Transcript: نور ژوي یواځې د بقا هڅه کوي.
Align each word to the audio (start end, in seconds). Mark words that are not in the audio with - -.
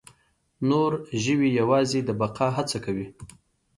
نور 0.69 0.91
ژوي 1.23 1.49
یواځې 1.59 1.99
د 2.03 2.09
بقا 2.21 2.47
هڅه 2.57 2.77
کوي. 2.85 3.07